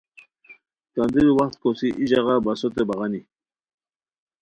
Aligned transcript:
کندوری 0.93 1.31
وخت 1.39 1.55
کوسی 1.63 1.89
ای 1.99 2.05
ژاغا 2.11 2.35
بسوتے 2.45 2.83
بغانی 2.89 3.21